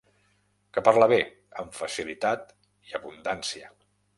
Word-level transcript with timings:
Que 0.77 0.83
parla 0.87 1.09
bé, 1.11 1.19
amb 1.63 1.77
facilitat 1.81 2.51
i 2.89 2.99
abundància. 3.03 3.71